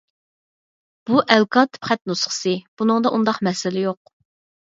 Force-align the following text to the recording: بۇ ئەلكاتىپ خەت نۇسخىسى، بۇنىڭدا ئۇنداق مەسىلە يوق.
بۇ 1.09 1.21
ئەلكاتىپ 1.35 1.89
خەت 1.89 2.01
نۇسخىسى، 2.13 2.55
بۇنىڭدا 2.83 3.13
ئۇنداق 3.19 3.43
مەسىلە 3.51 3.87
يوق. 3.87 4.13